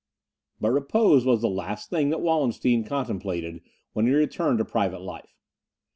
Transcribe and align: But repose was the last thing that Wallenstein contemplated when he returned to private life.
But 0.59 0.71
repose 0.71 1.27
was 1.27 1.41
the 1.41 1.47
last 1.47 1.91
thing 1.91 2.09
that 2.09 2.21
Wallenstein 2.23 2.83
contemplated 2.83 3.61
when 3.93 4.07
he 4.07 4.13
returned 4.13 4.57
to 4.57 4.65
private 4.65 5.01
life. 5.03 5.37